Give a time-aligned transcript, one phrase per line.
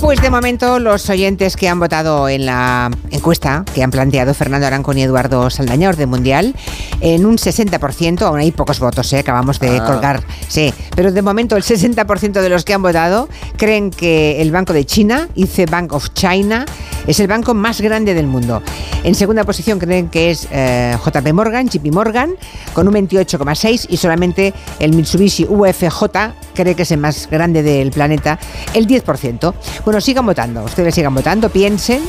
[0.00, 4.66] Pues de momento los oyentes que han votado en la encuesta que han planteado Fernando
[4.66, 6.54] Arancón y Eduardo Saldaña de Mundial,
[7.00, 9.18] en un 60%, aún hay pocos votos, ¿eh?
[9.20, 9.84] acabamos de Ah.
[9.84, 14.50] colgar, sí, pero de momento el 60% de los que han votado creen que el
[14.50, 16.64] Banco de China, IC Bank of China,
[17.06, 18.62] es el banco más grande del mundo.
[19.04, 22.32] En segunda posición creen que es eh, JP Morgan, JP Morgan,
[22.74, 26.04] con un 28,6 y solamente el Mitsubishi UFJ
[26.54, 28.38] cree que es el más grande del planeta,
[28.74, 29.54] el 10%.
[29.90, 32.00] Bueno, sigan votando, ustedes sigan votando, piensen.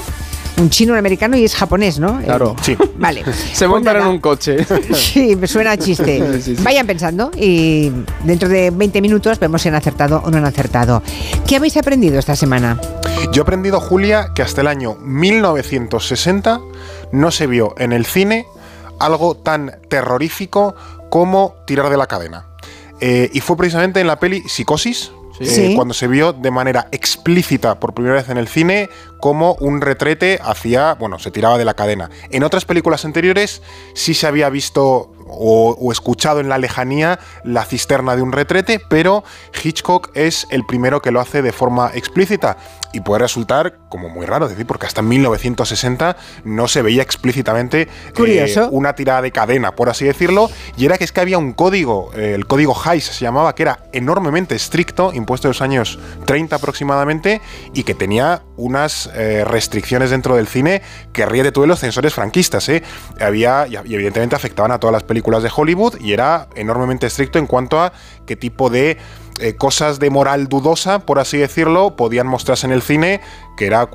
[0.60, 2.20] Un chino, un americano y es japonés, ¿no?
[2.22, 2.56] Claro.
[2.68, 3.24] Eh, Vale.
[3.54, 4.14] Se Pues montan en nada.
[4.14, 4.58] un coche.
[4.94, 6.22] Sí, me suena a chiste.
[6.44, 6.64] Sí, sí.
[6.64, 7.92] Vayan pensando y
[8.24, 11.02] dentro de 20 minutos vemos si han acertado o no han acertado.
[11.48, 12.80] ¿Qué habéis aprendido esta semana?
[13.32, 16.60] Yo he aprendido, Julia, que hasta el año 1960
[17.14, 18.46] no se vio en el cine
[19.00, 20.76] algo tan terrorífico
[21.10, 22.46] como tirar de la cadena.
[23.00, 25.72] Eh, y fue precisamente en la peli Psicosis, Sí.
[25.72, 29.82] eh, cuando se vio de manera explícita por primera vez en el cine como un
[29.82, 32.10] retrete hacia, bueno, se tiraba de la cadena.
[32.30, 33.62] En otras películas anteriores
[33.94, 38.80] sí se había visto o, o escuchado en la lejanía la cisterna de un retrete,
[38.90, 39.24] pero
[39.64, 42.58] Hitchcock es el primero que lo hace de forma explícita
[42.94, 47.02] y puede resultar como muy raro, es decir, porque hasta en 1960 no se veía
[47.02, 51.38] explícitamente eh, una tirada de cadena, por así decirlo, y era que es que había
[51.38, 55.62] un código, eh, el código Hays se llamaba, que era enormemente estricto, impuesto en los
[55.62, 57.42] años 30 aproximadamente,
[57.74, 60.82] y que tenía unas eh, restricciones dentro del cine
[61.14, 62.84] que ríete tú de los censores franquistas, ¿eh?
[63.20, 67.48] Había, y evidentemente afectaban a todas las películas de Hollywood, y era enormemente estricto en
[67.48, 67.94] cuanto a
[68.26, 68.98] qué tipo de
[69.40, 73.22] eh, cosas de moral dudosa, por así decirlo, podían mostrarse en el cine,
[73.58, 73.90] que era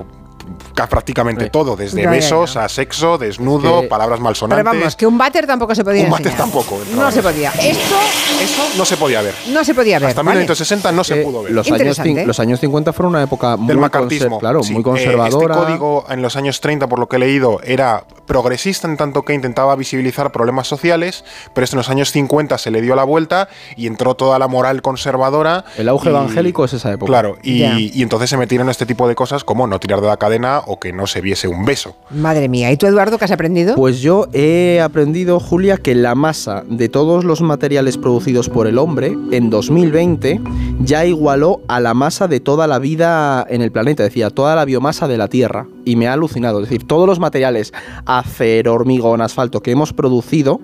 [0.89, 1.49] prácticamente Sí.
[1.49, 2.65] todo, desde Ya, ya, besos ya.
[2.65, 4.65] a sexo, desnudo, Es que- palabras Pero malsonantes.
[4.65, 7.11] vamos, que un váter tampoco se podía Un váter tampoco, No no.
[7.11, 7.49] se podía.
[7.51, 7.95] Esto
[8.41, 9.33] Eso no se podía ver.
[9.49, 10.09] no se podía ver.
[10.09, 10.39] Hasta ¿vale?
[10.39, 11.51] 1960 no se Eh, pudo ver.
[11.51, 14.39] Los años, los años 50 fueron una época muy, del conser- macartismo.
[14.39, 15.55] claro, Sí, muy eh, conservadora.
[15.55, 19.23] este código en los años 30, por lo que he leído, era progresista en tanto
[19.23, 23.03] que intentaba visibilizar problemas sociales, pero esto en los años 50 se le dio la
[23.03, 25.63] vuelta y entró toda la moral conservadora.
[25.77, 27.09] El auge y- evangélico es esa época.
[27.09, 27.79] Claro, y, Ya.
[27.79, 30.79] y entonces se metieron este tipo de cosas como no tirar de la cadena o
[30.79, 31.95] que no se viese un beso.
[32.11, 32.71] Madre mía.
[32.71, 33.75] ¿Y tú, Eduardo, qué has aprendido?
[33.75, 38.77] Pues yo he aprendido, Julia, que la masa de todos los materiales producidos por el
[38.77, 40.41] hombre en 2020
[40.79, 44.65] ya igualó a la masa de toda la vida en el planeta, decía, toda la
[44.65, 45.67] biomasa de la Tierra.
[45.85, 46.61] Y me ha alucinado.
[46.61, 47.73] Es decir, todos los materiales,
[48.05, 50.59] acero, hormigón, asfalto que hemos producido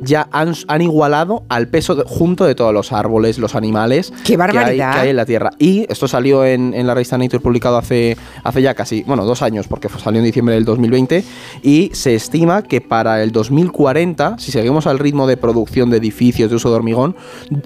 [0.00, 4.22] ya han, han igualado al peso de- junto de todos los árboles, los animales ¡Qué
[4.24, 4.92] que hay, barbaridad!
[4.94, 5.50] que hay en la Tierra.
[5.58, 9.42] Y esto salió en, en la revista Nature publicado hace, hace ya casi, bueno, dos
[9.42, 11.24] años, porque salió en diciembre del 2020,
[11.62, 16.50] y se estima que para el 2040, si seguimos al ritmo de producción de edificios
[16.50, 17.16] de uso de hormigón,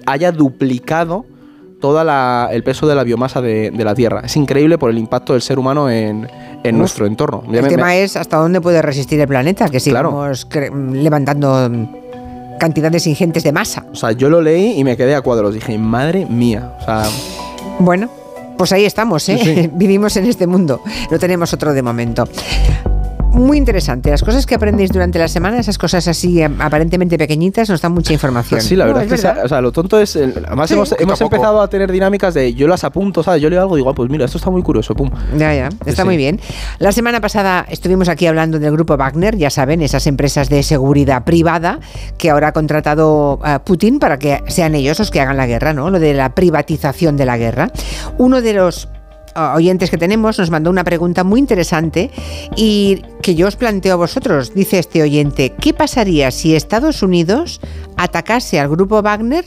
[0.06, 1.24] haya duplicado
[1.80, 4.20] toda la- el peso de la biomasa de, de la Tierra.
[4.24, 6.28] Es increíble por el impacto del ser humano en,
[6.62, 6.78] en Uf.
[6.78, 7.42] nuestro entorno.
[7.50, 10.46] Ya el me- tema me- es hasta dónde puede resistir el planeta, que sigamos
[10.92, 11.68] levantando
[12.62, 13.84] cantidades ingentes de masa.
[13.92, 15.52] o sea, yo lo leí y me quedé a cuadros.
[15.52, 16.70] Dije, madre mía.
[16.80, 17.02] O sea,
[17.80, 18.08] Bueno,
[18.56, 19.40] pues ahí estamos, ¿eh?
[19.42, 19.70] Sí, sí.
[19.74, 20.80] Vivimos en este mundo.
[21.10, 22.24] No tenemos otro de momento.
[23.32, 24.10] Muy interesante.
[24.10, 27.92] Las cosas que aprendéis durante la semana, esas cosas así eh, aparentemente pequeñitas, nos dan
[27.92, 28.60] mucha información.
[28.60, 29.34] Sí, la No, verdad es que verdad.
[29.36, 30.16] sea- o sea, lo tonto es.
[30.16, 30.74] el- además, Sí.
[30.74, 33.40] hemos, empezado a tener dinámicas de yo las apunto, ¿sabes?
[33.40, 35.10] Yo leo algo y digo, ah, pues mira, esto está muy curioso, pum.
[35.38, 36.04] Ya, ya, está sí.
[36.04, 36.40] muy bien.
[36.78, 41.24] La semana pasada estuvimos aquí hablando del grupo Wagner, ya saben, esas empresas de seguridad
[41.24, 41.80] privada
[42.18, 45.72] que ahora ha contratado a Putin para que sean ellos los que hagan la guerra,
[45.72, 45.88] ¿no?
[45.90, 47.70] Lo de la privatización de la guerra.
[48.18, 48.88] Uno de los
[49.34, 52.10] oyentes que tenemos nos mandó una pregunta muy interesante
[52.56, 54.54] y que yo os planteo a vosotros.
[54.54, 57.60] Dice este oyente, ¿qué pasaría si Estados Unidos
[57.96, 59.44] atacase al grupo Wagner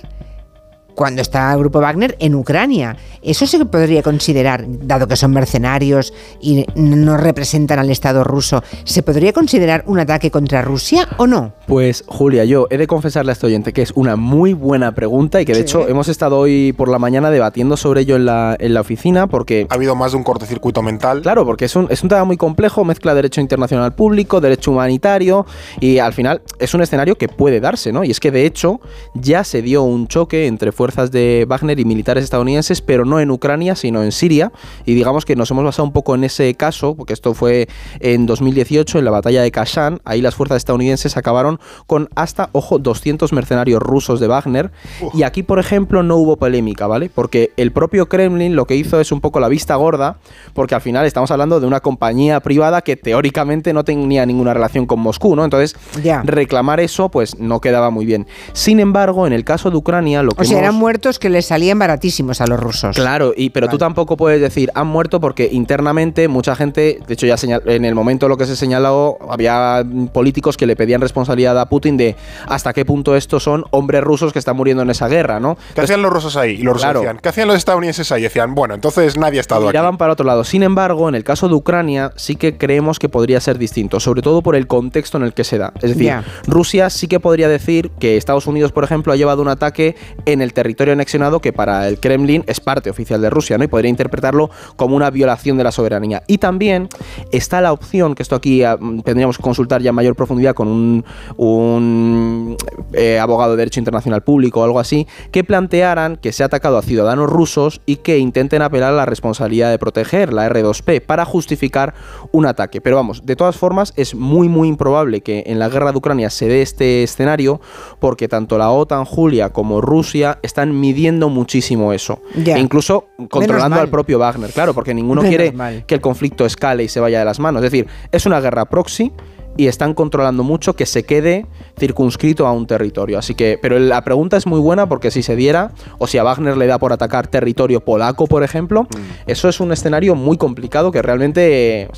[0.96, 2.98] cuando está el grupo Wagner en Ucrania.
[3.22, 9.04] Eso se podría considerar, dado que son mercenarios y no representan al Estado ruso, ¿se
[9.04, 11.54] podría considerar un ataque contra Rusia o no?
[11.68, 15.42] Pues Julia, yo he de confesarle a este oyente que es una muy buena pregunta
[15.42, 15.62] y que de Sí.
[15.64, 19.28] hecho hemos estado hoy por la mañana debatiendo sobre ello en la, en la oficina
[19.28, 19.68] porque...
[19.70, 21.22] Ha habido más de un cortocircuito mental.
[21.22, 25.46] Claro, porque es un, es un tema muy complejo, mezcla derecho internacional público, derecho humanitario
[25.82, 28.04] y al final es un escenario que puede darse, ¿no?
[28.04, 28.80] Y es que de hecho
[29.14, 33.32] ya se dio un choque entre fuerzas de Wagner y militares estadounidenses, pero no en
[33.32, 34.52] Ucrania, sino en Siria.
[34.86, 37.68] Y digamos que nos hemos basado un poco en ese caso, porque esto fue
[38.00, 40.00] en 2018, en la batalla de Kashan.
[40.06, 44.72] Ahí las fuerzas estadounidenses acabaron con hasta, ojo, 200 mercenarios rusos de Wagner.
[45.14, 47.10] Y aquí, por ejemplo, no hubo polémica, ¿vale?
[47.14, 50.18] Porque el propio Kremlin lo que hizo es un poco la vista gorda,
[50.54, 54.86] porque al final estamos hablando de una compañía privada que teóricamente no tenía ninguna relación
[54.86, 55.44] con Moscú, ¿no?
[55.44, 55.76] Entonces,
[56.24, 58.28] reclamar eso, pues no quedaba muy bien.
[58.54, 61.30] Sin embargo, en el caso de Ucrania, lo que O sea, era un muertos que
[61.30, 62.96] les salían baratísimos a los rusos.
[62.96, 67.26] Claro, y, pero tú tampoco puedes decir han muerto porque internamente mucha gente, de hecho
[67.26, 67.36] ya
[67.66, 69.84] en el momento lo que se señaló, había
[70.14, 72.16] políticos que le pedían responsabilidad a Putin de
[72.48, 75.58] hasta qué punto estos son hombres rusos que están muriendo en esa guerra, ¿no?
[75.74, 76.52] ¿Qué hacían los rusos ahí?
[76.52, 78.24] Y los rusos decían, ¿qué hacían los estadounidenses ahí?
[78.24, 80.44] decían, bueno, entonces nadie ha estado miraban para otro lado.
[80.44, 84.22] Sin embargo, en el caso de Ucrania sí que creemos que podría ser distinto, sobre
[84.22, 85.74] todo por el contexto en el que se da.
[85.82, 86.14] Es decir,
[86.48, 89.96] Rusia sí que podría decir que Estados Unidos, por ejemplo, ha llevado un ataque
[90.26, 93.64] en el territorio anexionado que para el Kremlin es parte oficial de Rusia, ¿no?
[93.64, 96.24] Y podría interpretarlo como una violación de la soberanía.
[96.28, 96.90] Y también
[97.32, 101.04] está la opción, que esto aquí ah, tendríamos que consultar ya en mayor profundidad con
[101.38, 102.58] un,
[102.94, 106.78] eh, abogado de derecho internacional público o algo así, que plantearan que se ha atacado
[106.78, 111.26] a ciudadanos rusos y que intenten apelar a la responsabilidad de proteger la R2P para
[111.26, 111.94] justificar
[112.32, 112.82] un ataque.
[112.82, 116.30] Pero vamos, de todas formas es muy muy improbable que en la guerra de Ucrania
[116.30, 117.60] se dé este escenario
[118.00, 122.22] porque tanto la OTAN, Julia, como Rusia están midiendo muchísimo eso.
[122.36, 125.54] E incluso controlando al propio Wagner, claro, porque ninguno quiere
[125.86, 127.64] que el conflicto escale y se vaya de las manos.
[127.64, 129.12] Es decir, es una guerra proxy
[129.58, 131.46] y están controlando mucho que se quede
[131.78, 133.20] circunscrito a un territorio.
[133.20, 136.24] Así que, pero la pregunta es muy buena porque si se diera, o si a
[136.24, 139.28] Wagner le da por atacar territorio polaco, por ejemplo, mm.
[139.28, 141.90] eso es un escenario muy complicado que realmente,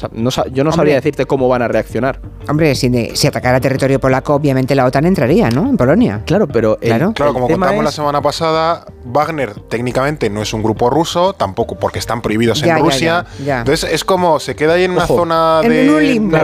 [0.51, 2.19] yo no sabría decirte cómo van a reaccionar.
[2.47, 5.69] Hombre, si, si atacara territorio polaco, obviamente la OTAN entraría, ¿no?
[5.69, 6.23] En Polonia.
[6.25, 10.89] Claro, pero claro, claro como contamos la semana pasada, Wagner técnicamente no es un grupo
[10.89, 13.25] ruso, tampoco porque están prohibidos en Rusia.
[13.39, 16.37] Entonces es como se queda ahí en una zona de en un limbo,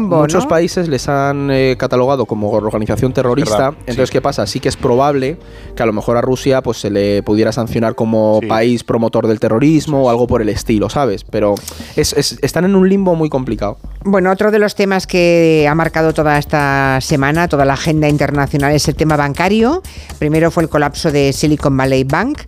[0.00, 3.74] muchos países les han eh, catalogado como organización terrorista.
[3.80, 4.46] entonces, ¿qué pasa?
[4.46, 5.38] Sí que es probable
[5.74, 9.40] que a lo mejor a Rusia pues se le pudiera sancionar como país promotor del
[9.40, 11.24] terrorismo o algo por el estilo, ¿sabes?
[11.24, 11.54] Pero
[11.96, 13.78] están en un limbo muy complicado.
[14.04, 18.72] Bueno, otro de los temas que ha marcado toda esta semana, toda la agenda internacional,
[18.72, 19.82] es el tema bancario.
[20.18, 22.40] Primero fue el colapso de Silicon Valley Bank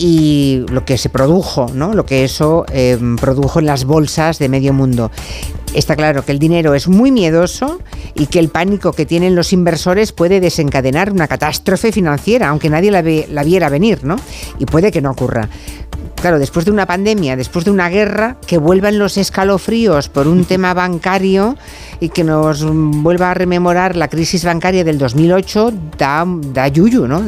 [0.00, 1.92] y lo que se produjo, ¿no?
[1.92, 5.10] lo que eso eh, produjo en las bolsas de medio mundo.
[5.74, 7.78] Está claro que el dinero es muy miedoso
[8.14, 12.90] y que el pánico que tienen los inversores puede desencadenar una catástrofe financiera, aunque nadie
[12.90, 14.16] la, la viera venir, ¿no?
[14.58, 15.50] Y puede que no ocurra
[16.20, 20.44] claro, después de una pandemia, después de una guerra, que vuelvan los escalofríos por un
[20.50, 21.56] tema bancario
[22.00, 27.22] y que nos vuelva a rememorar la crisis bancaria del 2008, da, da yuyu, ¿no?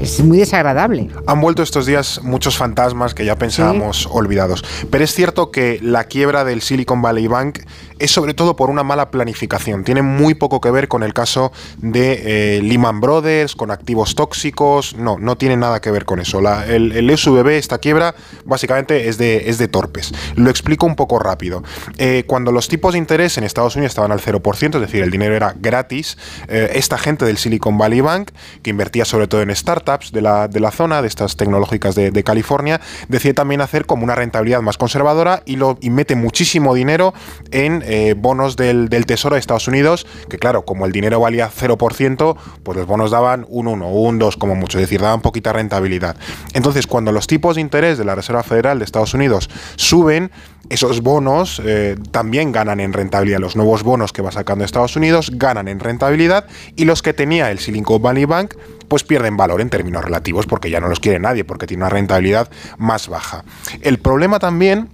[0.00, 1.08] es muy desagradable.
[1.26, 4.64] Han vuelto estos días muchos fantasmas que ya pensábamos olvidados.
[4.90, 7.60] Pero es cierto que la quiebra del Silicon Valley Bank
[7.98, 9.84] es sobre todo por una mala planificación.
[9.84, 14.96] Tiene muy poco que ver con el caso de eh, Lehman Brothers, con activos tóxicos.
[14.96, 16.40] No, no tiene nada que ver con eso.
[16.66, 18.11] el, el SVB, esta quiebra,
[18.44, 20.12] básicamente es de, es de torpes.
[20.36, 21.62] Lo explico un poco rápido.
[21.98, 25.10] Eh, cuando los tipos de interés en Estados Unidos estaban al 0%, es decir, el
[25.10, 26.16] dinero era gratis,
[26.48, 28.30] eh, esta gente del Silicon Valley Bank,
[28.62, 32.22] que invertía sobre todo en startups de la, de la zona, de estas tecnológicas de,
[32.22, 37.14] California, decide también hacer como una rentabilidad más conservadora y, lo, y mete muchísimo dinero
[37.50, 42.36] en eh, bonos del, Tesoro de Estados Unidos, que claro, como el dinero valía 0%,
[42.62, 45.52] pues los bonos daban un 1 o un 2 como mucho, es decir, daban poquita
[45.52, 46.16] rentabilidad.
[46.54, 50.30] Entonces, cuando los tipos de interés de la Reserva Federal de Estados Unidos suben,
[50.68, 53.38] esos bonos eh, también ganan en rentabilidad.
[53.38, 56.46] Los nuevos bonos que va sacando Estados Unidos ganan en rentabilidad
[56.76, 58.54] y los que tenía el Silicon Valley Bank
[58.88, 61.90] pues pierden valor en términos relativos porque ya no los quiere nadie, porque tiene una
[61.90, 63.44] rentabilidad más baja.
[63.80, 64.88] El problema también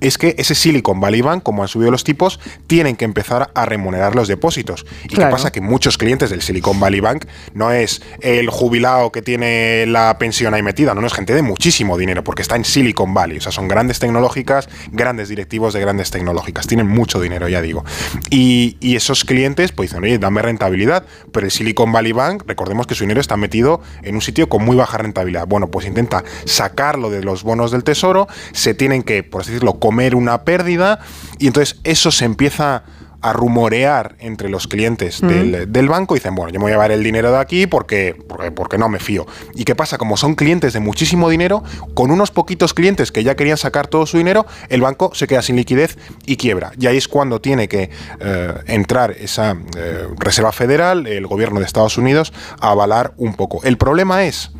[0.00, 3.66] es que ese Silicon Valley Bank, como han subido los tipos, tienen que empezar a
[3.66, 4.86] remunerar los depósitos.
[5.04, 5.52] ¿Y qué pasa?
[5.52, 10.54] Que muchos clientes del Silicon Valley Bank no es el jubilado que tiene la pensión
[10.54, 13.38] ahí metida, no, no es gente de muchísimo dinero, porque está en Silicon Valley.
[13.38, 16.66] O sea, son grandes tecnológicas, grandes directivos de grandes tecnológicas.
[16.66, 17.84] Tienen mucho dinero, ya digo.
[18.30, 21.04] Y, esos clientes, pues dicen, oye, dame rentabilidad.
[21.32, 24.64] Pero el Silicon Valley Bank, recordemos que su dinero está metido en un sitio con
[24.64, 25.46] muy baja rentabilidad.
[25.48, 29.74] Bueno, pues intenta sacarlo de los bonos del tesoro, se tienen que, por así decirlo,
[29.84, 30.98] comer una pérdida
[31.38, 32.84] y entonces eso se empieza
[33.20, 36.90] a rumorear entre los clientes del, banco y dicen, bueno, yo me voy a llevar
[36.90, 39.26] el dinero de aquí porque, porque, porque, no me fío.
[39.54, 39.98] ¿Y qué pasa?
[39.98, 41.62] Como son clientes de muchísimo dinero,
[41.92, 45.42] con unos poquitos clientes que ya querían sacar todo su dinero, el banco se queda
[45.42, 46.72] sin liquidez y quiebra.
[46.80, 51.66] Y ahí es cuando tiene que eh, entrar esa eh, Reserva Federal, el gobierno de
[51.66, 53.62] Estados Unidos, a avalar un poco.
[53.64, 54.50] El problema es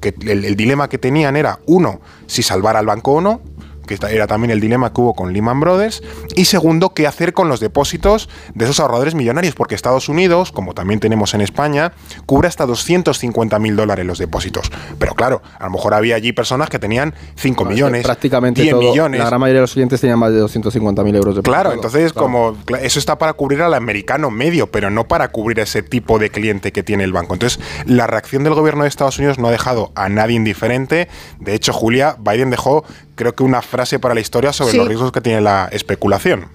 [0.00, 3.40] que el dilema que tenían era, uno, si salvar al banco o no,
[3.88, 6.02] que era también el dilema que hubo con Lehman Brothers.
[6.36, 10.74] Y segundo, qué hacer con los depósitos de esos ahorradores millonarios, porque Estados Unidos, como
[10.74, 11.92] también tenemos en España,
[12.26, 14.70] cubre hasta 250 mil dólares los depósitos.
[14.98, 19.18] Pero claro, a lo mejor había allí personas que tenían 5 millones, prácticamente 10 millones.
[19.18, 22.12] La gran mayoría de los clientes tenían más de 250 mil euros de Claro, entonces
[22.12, 26.30] como eso está para cubrir al americano medio, pero no para cubrir ese tipo de
[26.30, 27.34] cliente que tiene el banco.
[27.34, 31.08] Entonces, la reacción del gobierno de Estados Unidos no ha dejado a nadie indiferente.
[31.40, 32.84] De hecho, Julia, Biden dejó
[33.18, 36.48] creo que una frase para la historia sobre los riesgos que tiene la especulación.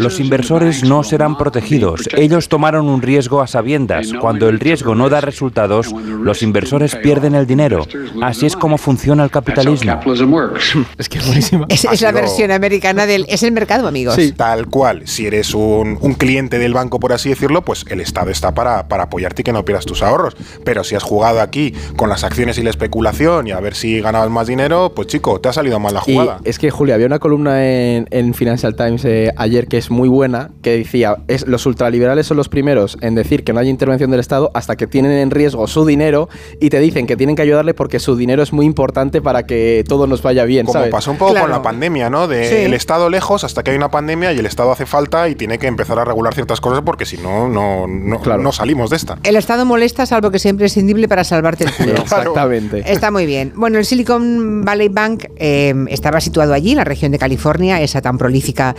[0.00, 2.02] Los inversores no serán protegidos.
[2.16, 4.12] Ellos tomaron un riesgo a sabiendas.
[4.20, 7.86] Cuando el riesgo no da resultados, los inversores pierden el dinero.
[8.22, 10.00] Así es como funciona el capitalismo.
[10.98, 11.66] Es que es buenísima.
[11.68, 13.26] Es, la versión americana del...
[13.28, 14.14] Es el mercado, amigos.
[14.14, 15.02] Sí, tal cual.
[15.06, 19.04] Si eres un, cliente del banco, por así decirlo, pues el Estado está para, para
[19.04, 20.36] apoyarte y que no pierdas tus ahorros.
[20.64, 24.00] Pero si has jugado aquí con las acciones y la especulación y a ver si
[24.00, 26.38] ganabas más dinero, pues chico, te ha salido mal la jugada.
[26.44, 30.50] es que, Julia, había una columna en, Financial Times eh, ayer que es muy buena,
[30.62, 34.20] que decía, es, los ultraliberales son los primeros en decir que no hay intervención del
[34.20, 36.28] Estado hasta que tienen en riesgo su dinero
[36.60, 39.84] y te dicen que tienen que ayudarle porque su dinero es muy importante para que
[39.86, 40.66] todo nos vaya bien.
[40.66, 42.26] Como pasó un poco con la pandemia, ¿no?
[42.26, 45.34] De el Estado lejos hasta que hay una pandemia y el Estado hace falta y
[45.34, 49.18] tiene que empezar a regular ciertas cosas porque si no, no, no, salimos de esta.
[49.22, 51.92] El Estado molesta salvo que sea imprescindible para salvarte el culo.
[52.02, 52.82] Exactamente.
[52.90, 53.52] Está muy bien.
[53.54, 58.00] Bueno, el Silicon Valley Bank eh, estaba situado allí, en la región de California, esa
[58.00, 58.74] tan prolífica,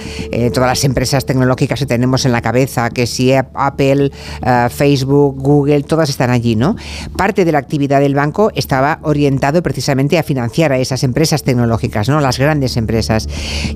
[0.46, 4.12] eh, todas las empresas tecnológicas que tenemos en la cabeza, que si Apple,
[4.46, 6.75] eh, Facebook, Google, todas están allí, ¿no?
[7.18, 12.10] Parte de la actividad del banco estaba orientado precisamente a financiar a esas empresas tecnológicas,
[12.10, 12.22] ¿no?
[12.22, 13.28] Las grandes empresas.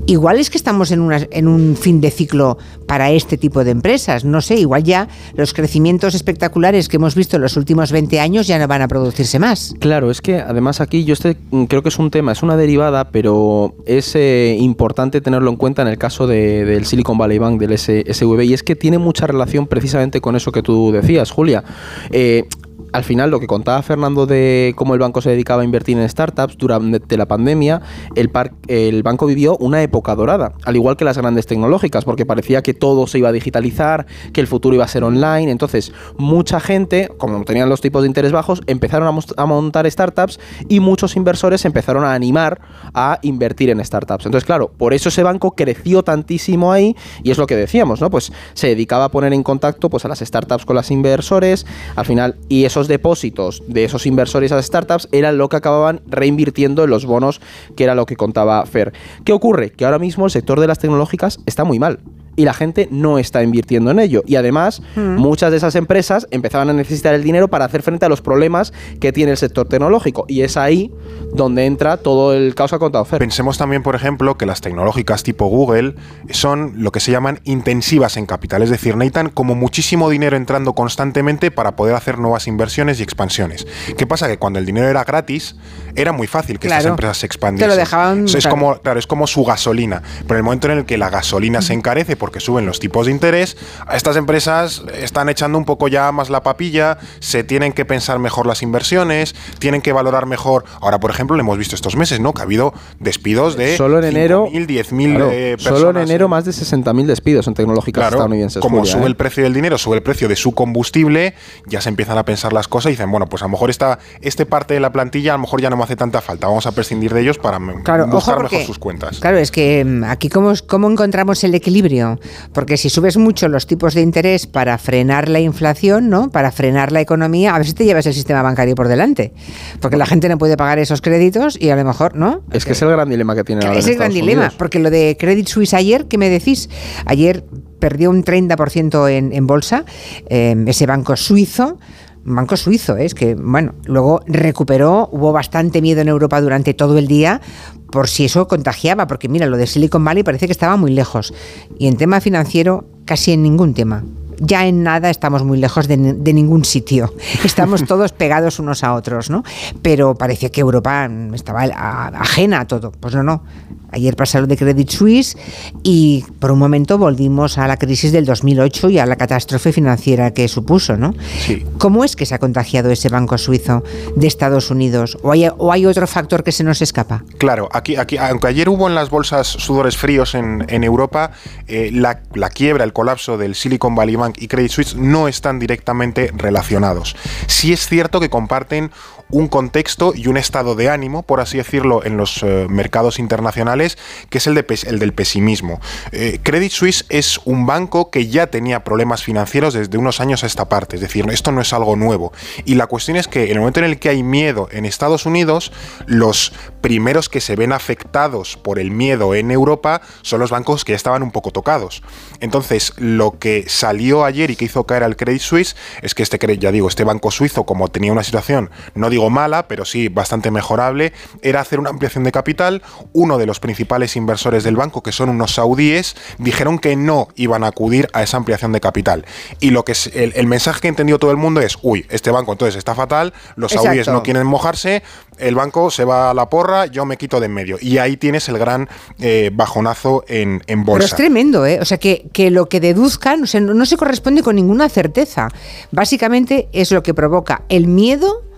[0.06, 3.72] Igual es que estamos en, una, en un fin de ciclo para este tipo de
[3.72, 8.20] empresas, no sé, igual ya los crecimientos espectaculares que hemos visto en los últimos 20
[8.20, 9.74] años ya no van a producirse más.
[9.80, 13.10] Claro, es que además aquí yo este, creo que es un tema, es una derivada,
[13.12, 16.28] pero es eh, importante tenerlo en cuenta en el caso
[16.66, 20.52] del Silicon Valley Bank, del SVB, y es que tiene mucha relación precisamente con eso
[20.52, 21.64] que tú decías, Julia.
[22.12, 22.46] Eh,
[22.92, 26.08] al final lo que contaba Fernando de cómo el banco se dedicaba a invertir en
[26.08, 27.82] startups durante la pandemia,
[28.16, 32.74] el, banco vivió una época dorada, al igual que las grandes tecnológicas, porque parecía que
[32.74, 35.52] todo se iba a digitalizar, que el futuro iba a ser online.
[35.52, 40.80] Entonces, mucha gente, como tenían los tipos de interés bajos, empezaron a, montar startups y
[40.80, 42.62] muchos inversores empezaron a animar
[42.94, 44.26] a invertir en startups.
[44.26, 48.10] Entonces, claro, por eso ese banco creció tantísimo ahí y es lo que decíamos, ¿no?
[48.10, 51.66] Pues se dedicaba a poner en contacto pues, a las startups con los inversores,
[51.96, 56.84] al final, y eso depósitos de esos inversores a startups eran lo que acababan reinvirtiendo
[56.84, 57.42] en los bonos,
[57.76, 58.94] que era lo que contaba Fer.
[59.26, 59.72] ¿Qué ocurre?
[59.72, 62.00] Que ahora mismo el sector de las tecnológicas está muy mal
[62.40, 64.24] y la gente no está invirtiendo en ello.
[64.26, 65.18] Y además, mm.
[65.18, 68.72] muchas de esas empresas empezaban a necesitar el dinero para hacer frente a los problemas
[69.02, 70.24] que tiene el sector tecnológico.
[70.30, 70.90] Y es ahí
[71.34, 73.20] donde entra todo el caos que ha contado Fer.
[73.20, 75.96] Pensemos también, por ejemplo, que las tecnológicas tipo Google
[76.30, 78.62] son lo que se llaman intensivas en capital.
[78.62, 83.68] Es decir, necesitan como muchísimo dinero entrando constantemente para poder hacer nuevas inversiones y expansiones.
[83.98, 84.30] ¿Qué pasa?
[84.30, 85.58] Que cuando el dinero era gratis,
[85.94, 87.70] era muy fácil que estas empresas se expandiesen.
[87.70, 88.24] Te lo dejaban.
[88.24, 90.02] Es como, claro, es como su gasolina.
[90.22, 93.08] Pero en el momento en el que la gasolina se encarece, porque suben los tipos
[93.08, 93.58] de interés,
[93.92, 98.46] estas empresas están echando un poco ya más la papilla, se tienen que pensar mejor
[98.46, 100.64] las inversiones, tienen que valorar mejor.
[100.80, 102.36] Ahora, por ejemplo, le hemos visto estos meses, ¿no?
[102.36, 105.80] Que ha habido despidos de solo en enero 10.000 eh, personas.
[105.80, 108.62] Solo en enero más de 60.000 despidos en tecnológicas estadounidenses.
[108.62, 109.08] Como sube ¿eh?
[109.08, 111.34] el precio del dinero, sube el precio de su combustible,
[111.66, 113.98] ya se empiezan a pensar las cosas y dicen, bueno, pues a lo mejor esta
[114.22, 116.68] este parte de la plantilla a lo mejor ya no me hace tanta falta, vamos
[116.68, 119.20] a prescindir de ellos para buscar mejor sus cuentas.
[119.20, 122.19] Claro, es que mm, aquí cómo, cómo encontramos el equilibrio
[122.54, 126.30] porque si subes mucho los tipos de interés para frenar la inflación, ¿no?
[126.30, 129.34] Para frenar la economía, a ver si te llevas el sistema bancario por delante.
[129.80, 132.42] Porque la gente no puede pagar esos créditos y a lo mejor, ¿no?
[132.52, 133.80] Es que es el gran dilema que tiene ahora.
[133.80, 136.70] Es el gran dilema, porque lo de Credit Suisse ayer, ¿qué me decís?
[137.06, 137.44] Ayer
[137.80, 139.86] perdió un 30% en, en bolsa,
[140.30, 141.78] eh, ese banco suizo
[142.24, 143.06] banco suizo, ¿eh?
[143.06, 147.42] es que, bueno, luego recuperó, hubo bastante miedo en Europa durante todo el día
[147.92, 151.34] por si eso contagiaba, porque mira, lo de Silicon Valley parece que estaba muy lejos.
[151.78, 154.04] Y en tema financiero, casi en ningún tema
[154.40, 157.14] ya en nada estamos muy lejos de, ningún sitio.
[157.44, 159.44] Estamos todos pegados unos a otros, ¿no?
[159.82, 162.92] Pero parecía que Europa estaba ajena a todo.
[162.92, 163.44] Pues no, no.
[163.92, 165.36] Ayer pasaron de Credit Suisse
[165.82, 170.32] y por un momento volvimos a la crisis del 2008 y a la catástrofe financiera
[170.32, 171.16] que supuso, ¿no?
[171.40, 171.66] Sí.
[171.80, 173.84] ¿Cómo es que se ha contagiado ese banco suizo
[174.16, 175.18] de Estados Unidos?
[175.24, 177.24] ¿O hay, o hay otro factor que se nos escapa?
[177.40, 181.32] Claro, aquí, aquí aunque ayer hubo en las bolsas sudores fríos en, en Europa,
[181.68, 185.60] eh, la, la, quiebra, el colapso del Silicon Valley Bank y Credit Suisse no están
[185.60, 187.16] directamente relacionados.
[187.48, 188.92] Sí es cierto que comparten
[189.30, 193.98] un contexto y un estado de ánimo, por así decirlo, en los eh, mercados internacionales
[194.30, 195.80] que es el del pesimismo.
[196.12, 200.48] Eh, Credit Suisse es un banco que ya tenía problemas financieros desde unos años a
[200.48, 202.34] esta parte, es decir, esto no es algo nuevo.
[202.66, 205.26] Y la cuestión es que en el momento en el que hay miedo en Estados
[205.26, 205.72] Unidos,
[206.06, 210.94] los primeros que se ven afectados por el miedo en Europa son los bancos que
[210.94, 212.02] ya estaban un poco tocados.
[212.40, 216.40] Entonces, lo que salió ayer y que hizo caer al Credit Suisse es que este,
[216.58, 220.52] ya digo, este banco suizo, como tenía una situación, no digo mala, pero sí bastante
[220.52, 221.12] mejorable,
[221.42, 222.82] era hacer una ampliación de capital.
[223.12, 227.66] Uno de los principales inversores del banco, que son unos saudíes, dijeron que no iban
[227.66, 229.26] a acudir a esa ampliación de capital.
[229.60, 232.54] Y lo que es, el, mensaje que entendió todo el mundo es, uy, este banco
[232.54, 235.04] entonces está fatal, los saudíes no quieren mojarse,
[235.38, 237.78] el banco se va a la porra, yo me quito de en medio.
[237.82, 238.88] Y ahí tienes el gran
[239.20, 241.00] eh, bajonazo en, en, bolsa.
[241.00, 241.80] Pero es tremendo, ¿eh?
[241.82, 245.50] O sea, que, que lo que deduzcan no se corresponde con ninguna certeza.
[245.92, 248.49] Básicamente es lo que provoca el miedo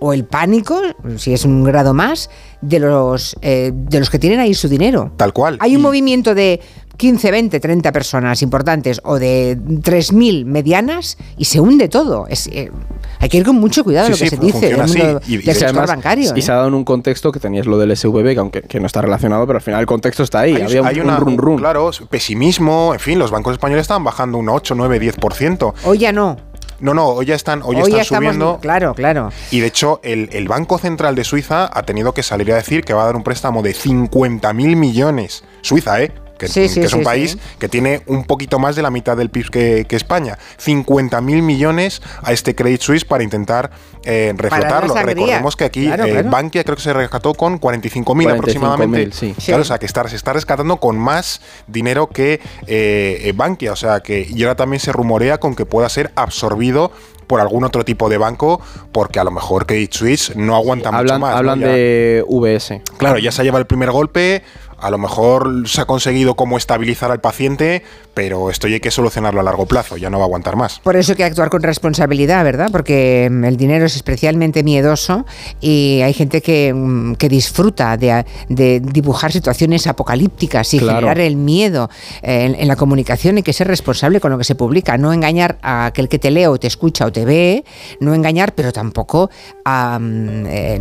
[0.00, 0.80] o el pánico,
[1.16, 2.30] si es un grado más,
[2.60, 5.12] de los, eh, de los que tienen ahí su dinero.
[5.16, 5.58] Tal cual.
[5.60, 6.60] Hay un movimiento de
[7.00, 12.26] 15, 20, 30 personas importantes o de 3.000 medianas y se hunde todo.
[12.28, 12.70] Es, eh,
[13.18, 16.36] hay que ir con mucho cuidado lo que se dice mundo y, del sector bancario.
[16.36, 18.80] Y se ha dado en un contexto que tenías lo del SVB, que aunque que
[18.80, 20.56] no está relacionado, pero al final el contexto está ahí.
[20.56, 24.50] Hay, Había un, run, run, Claro, pesimismo, en fin, los bancos españoles estaban bajando un
[24.50, 25.72] 8, 9, 10%.
[25.84, 26.49] Hoy ya no.
[26.80, 28.58] No, no, hoy ya están, hoy, están subiendo.
[28.60, 29.30] Claro, claro.
[29.50, 32.84] Y de hecho, el, el, Banco Central de Suiza ha tenido que salir a decir
[32.84, 35.44] que va a dar un préstamo de 50.000 millones.
[35.60, 36.12] Suiza, ¿eh?
[36.46, 39.84] Que, es un país que tiene un poquito más de la mitad del PIB que,
[39.88, 40.38] que España.
[40.64, 43.70] 50.000 millones a este Credit Suisse para intentar
[44.04, 44.94] eh, reflotarlo.
[44.94, 49.34] Recordemos que aquí eh, Bankia creo que se rescató con 45.000 aproximadamente.
[49.44, 53.72] Claro, o sea, que está, se está rescatando con más dinero que eh, Bankia.
[53.72, 56.92] O sea, que y ahora también se rumorea con que pueda ser absorbido
[57.30, 61.16] por algún otro tipo de banco, porque a lo mejor Credit Suisse no aguanta mucho
[61.20, 61.36] más.
[61.36, 62.80] Hablan de VS.
[62.96, 64.42] Claro, ya se lleva el primer golpe,
[64.80, 67.82] a lo mejor se ha conseguido como estabilizar al paciente,
[68.14, 70.80] pero esto ya hay que solucionarlo a largo plazo, ya no va a aguantar más.
[70.80, 72.68] Por eso hay que actuar con responsabilidad, ¿verdad?
[72.72, 75.24] Porque mm, el dinero es especialmente miedoso
[75.60, 81.88] y hay gente que, mm, disfruta de, dibujar situaciones apocalípticas y generar el miedo
[82.22, 83.36] en, en, la comunicación.
[83.36, 86.30] Hay que ser responsable con lo que se publica, no engañar a aquel que te
[86.32, 87.64] lee o te escucha o te ve,
[88.00, 89.30] no engañar, pero tampoco
[89.64, 90.80] a, mm, eh,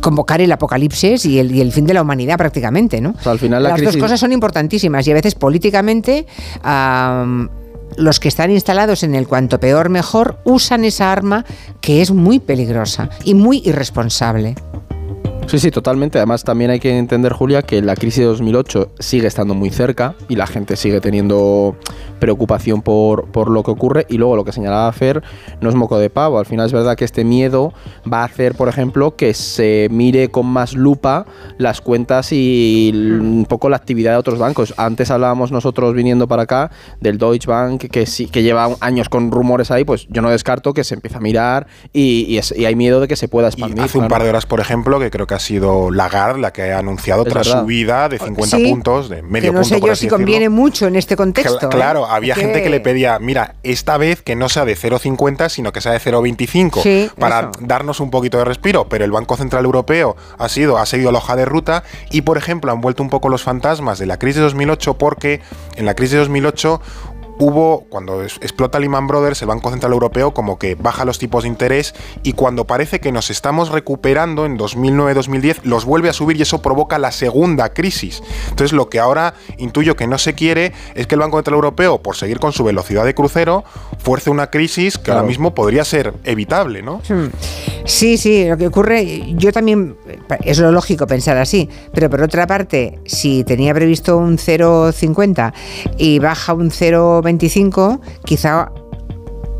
[0.00, 3.14] convocar el apocalipsis y el, y el fin de la humanidad prácticamente, ¿no?
[3.30, 6.26] Al final Las dos cosas son importantísimas y a veces políticamente
[7.96, 11.44] los que están instalados en el cuanto peor mejor usan esa arma
[11.80, 14.54] que es muy peligrosa y muy irresponsable.
[15.46, 16.18] Sí, sí, totalmente.
[16.18, 20.14] Además, también hay que entender, Julia, que la crisis de 2008 sigue estando muy cerca
[20.28, 21.76] y la gente sigue teniendo
[22.20, 24.06] preocupación por, por lo que ocurre.
[24.08, 25.24] Y luego lo que señalaba Fer
[25.60, 26.38] no es moco de pavo.
[26.38, 27.72] Al final es verdad que este miedo
[28.10, 31.26] va a hacer, por ejemplo, que se mire con más lupa
[31.58, 34.74] las cuentas y un poco la actividad de otros bancos.
[34.76, 39.32] Antes hablábamos nosotros viniendo para acá del Deutsche Bank, que sí, que lleva años con
[39.32, 43.08] rumores ahí, pues yo no descarto que se empiece a mirar y, hay miedo de
[43.08, 43.80] que se pueda expandir.
[43.80, 46.72] hace un par de horas, por ejemplo, que creo que ha sido Lagarde la que
[46.72, 50.48] ha anunciado otra subida de 50 puntos, de medio que no sé yo si conviene
[50.48, 51.66] mucho en este contexto.
[51.66, 51.68] ¿eh?
[51.70, 55.72] claro, había gente que le pedía, mira, esta vez que no sea de 0,50, sino
[55.72, 58.88] que sea de 0,25, para darnos un poquito de respiro.
[58.88, 62.38] Pero el Banco Central Europeo ha sido, ha seguido la hoja de ruta y, por
[62.38, 65.40] ejemplo, han vuelto un poco los fantasmas de la crisis de 2008 porque
[65.76, 66.80] en la crisis de 2008
[67.40, 71.48] hubo, cuando explota Lehman Brothers, el Banco Central Europeo como que baja los tipos de
[71.48, 76.42] interés y cuando parece que nos estamos recuperando en 2009-2010, los vuelve a subir y
[76.42, 78.22] eso provoca la segunda crisis.
[78.50, 82.02] Entonces lo que ahora intuyo que no se quiere es que el Banco Central Europeo,
[82.02, 83.64] por seguir con su velocidad de crucero,
[83.98, 87.00] fuerce una crisis que ahora mismo podría ser evitable, ¿no?
[87.08, 87.28] Hmm.
[87.84, 89.96] Sí, sí, lo que ocurre, yo también,
[90.44, 95.52] es lo lógico pensar así, pero por otra parte, si tenía previsto un 0,50
[95.98, 98.70] y baja un 0,20, quizá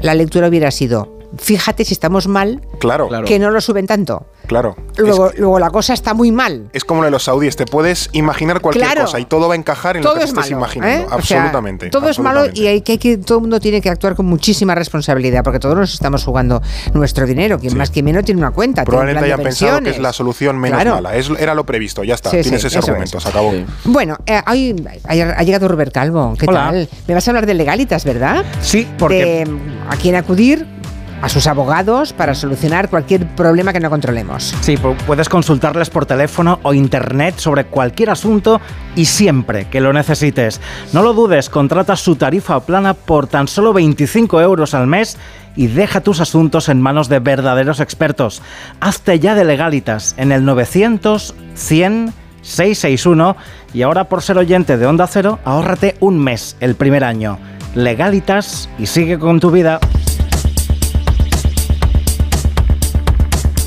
[0.01, 3.09] la lectura hubiera sido, fíjate si estamos mal, claro.
[3.25, 4.27] que no lo suben tanto.
[4.47, 4.77] Claro.
[4.97, 6.71] Luego, luego la cosa está muy mal.
[6.73, 9.57] Es como lo de los saudíes, te puedes imaginar cualquier cosa y todo va a
[9.57, 11.05] encajar en lo que estés imaginando.
[11.05, 11.07] ¿eh?
[11.09, 11.91] Absolutamente.
[11.91, 14.75] todo es malo y hay que, que, todo el mundo tiene que actuar con muchísima
[14.75, 16.63] responsabilidad porque todos nos estamos jugando
[16.95, 17.59] nuestro dinero.
[17.59, 18.85] Quien más que menos tiene una cuenta.
[18.85, 21.13] Probablemente hayan pensado que es la solución menos mala.
[21.39, 22.31] era lo previsto, ya está.
[22.31, 23.53] Tienes ese argumento, se acabó.
[23.85, 26.35] Bueno, eh, ha llegado Robert Calvo.
[26.39, 26.89] ¿Qué tal?
[27.07, 28.45] Me vas a hablar de legalitas, ¿verdad?
[28.61, 29.21] Sí, porque.
[29.21, 30.80] De, a quién acudir
[31.23, 34.55] a sus abogados para solucionar cualquier problema que no controlemos.
[34.61, 38.61] Sí, puedes consultarles por teléfono o internet sobre cualquier asunto
[38.97, 40.61] y siempre que lo necesites.
[40.93, 45.19] No lo dudes, contrata su tarifa plana por tan solo 25 euros al mes
[45.57, 48.43] y deja tus asuntos en manos de verdaderos expertos.
[48.81, 53.37] Hazte ya de legalitas en el 900 100 661
[53.75, 57.39] y ahora por ser oyente de Onda Cero, ahórrate un mes el primer año.
[57.75, 59.79] Legalitas y sigue con tu vida.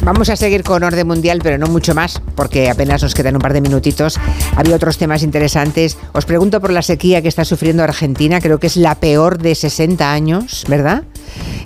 [0.06, 3.42] Vamos a seguir con orden mundial, pero no mucho más, porque apenas nos quedan un
[3.42, 4.20] par de minutitos.
[4.58, 5.98] Había otros temas interesantes.
[6.12, 9.56] Os pregunto por la sequía que está sufriendo Argentina, creo que es la peor de
[9.56, 11.04] 60 años, ¿verdad?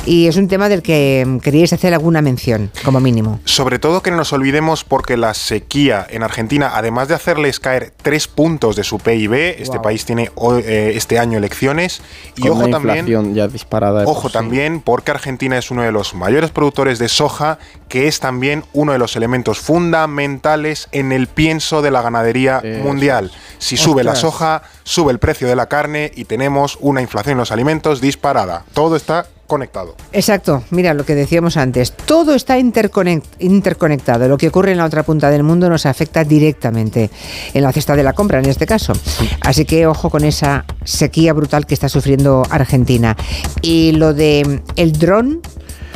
[0.05, 3.41] Y es un tema del que queríais hacer alguna mención, como mínimo.
[3.43, 7.91] Sobre todo que no nos olvidemos porque la sequía en Argentina, además de hacerles caer
[8.01, 10.31] tres puntos de su PIB, este país tiene
[10.63, 12.01] eh, este año elecciones
[12.37, 14.05] y Con ojo una también, inflación ya disparada.
[14.05, 14.37] ojo por sí.
[14.37, 18.93] también porque Argentina es uno de los mayores productores de soja, que es también uno
[18.93, 23.31] de los elementos fundamentales en el pienso de la ganadería mundial.
[23.57, 27.37] Si sube la soja, sube el precio de la carne y tenemos una inflación en
[27.39, 28.63] los alimentos disparada.
[28.73, 29.95] Todo está conectado.
[30.11, 34.85] Exacto, mira lo que decíamos antes, todo está interconect- interconectado, lo que ocurre en la
[34.85, 37.09] otra punta del mundo nos afecta directamente
[37.53, 38.93] en la cesta de la compra en este caso.
[39.41, 43.15] Así que ojo con esa sequía brutal que está sufriendo Argentina.
[43.61, 45.41] Y lo de mm, el dron,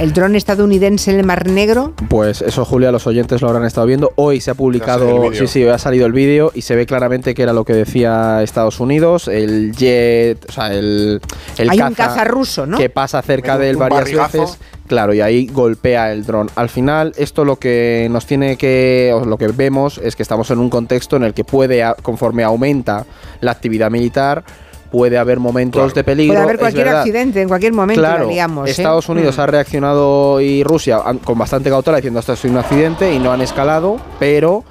[0.02, 3.86] el dron estadounidense en el Mar Negro, Pues eso, Julia, los oyentes lo habrán estado
[3.88, 4.12] viendo.
[4.16, 7.44] Hoy se ha publicado, sí, sí, ha salido el vídeo y se ve claramente que
[7.44, 11.22] era lo que decía Estados Unidos, el jet, o sea, el,
[11.58, 12.78] el hay un caza ruso, ¿no?
[12.78, 14.42] que pasa cerca Un- de él varias barrigazo.
[14.42, 14.60] veces.
[14.88, 16.50] Claro, y ahí golpea el dron.
[16.56, 20.52] Al final, esto lo que nos tiene que, o lo que vemos es que estamos
[20.52, 23.06] en un contexto en el que puede, conforme aumenta
[23.40, 24.44] la actividad militar,
[24.92, 25.94] puede haber momentos Claro.
[25.96, 26.34] de peligro.
[26.34, 28.72] Puede haber cualquier accidente en cualquier momento, Claro, liamos, ¿eh?
[28.72, 29.42] Estados Unidos Mm.
[29.42, 33.32] ha reaccionado y Rusia han- con bastante cautela diciendo esto es un accidente y no
[33.32, 34.64] han escalado, pero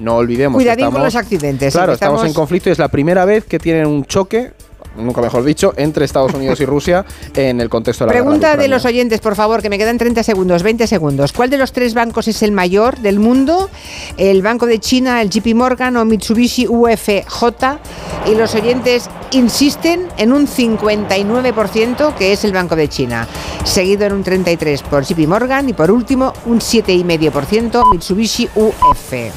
[0.00, 1.72] no olvidemos que Cuidadín con estamos, los accidentes.
[1.72, 4.52] Claro, que estamos en conflicto y es la primera vez que tienen un choque,
[4.96, 8.56] nunca mejor dicho, entre Estados Unidos y Rusia en el contexto de la guerra Pregunta
[8.56, 11.32] de los oyentes, por favor, que me quedan 30 segundos, 20 segundos.
[11.32, 13.70] ¿Cuál de los tres bancos es el mayor del mundo?
[14.16, 17.78] ¿El Banco de China, el JP Morgan o Mitsubishi UFJ?
[18.26, 23.26] Y los oyentes insisten en un 59% que es el Banco de China,
[23.64, 29.32] seguido en un 33% por JP Morgan y por último un 7,5% Mitsubishi UFJ.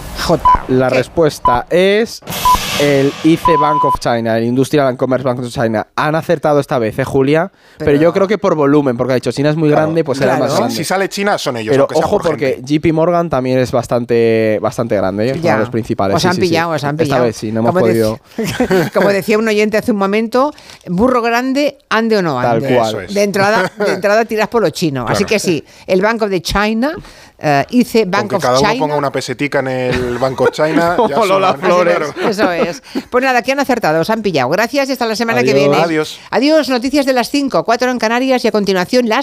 [0.70, 0.96] La ¿Qué?
[0.96, 2.22] respuesta es
[2.82, 5.86] el IC Bank of China, el Industrial and Commerce Bank of China.
[5.96, 7.52] Han acertado esta vez, ¿eh, Julia?
[7.78, 10.04] Pero, Pero- yo creo que por volumen, porque ha dicho China es muy Claro, grande,
[10.04, 10.44] pues será claro.
[10.46, 10.76] más Si- grande.
[10.76, 11.72] Si sale China, son ellos.
[11.74, 12.80] Pero ojo por porque gente.
[12.80, 15.34] JP Morgan también es bastante, bastante grande, ¿eh?
[15.39, 16.15] Uno de los principales.
[16.15, 16.48] Os sí, han sí, sí.
[16.48, 17.15] pillado, os han pillado.
[17.17, 18.20] Esta vez sí, no hemos Como podido.
[18.38, 20.52] dec- Como decía un oyente hace un momento,
[20.88, 22.76] burro grande, ande o no Tal ande.
[22.76, 22.89] cual.
[22.89, 23.13] Eso es.
[23.13, 25.06] De entrada, de entrada tiras por lo chino.
[25.08, 26.94] Así que sí, el Banco de China,
[27.43, 30.95] eh, IC Bank Aunque of cada uno ponga una pesetica en el Banco China.
[31.10, 32.10] ya Como Lola Flores.
[32.23, 32.84] Eso es.
[33.10, 34.49] Pues nada, que han acertado, os han pillado.
[34.49, 35.77] Gracias y hasta la semana que viene.
[35.77, 36.19] Adiós.
[36.30, 39.19] Adiós, noticias de las 5, 4 en Canarias y a continuación las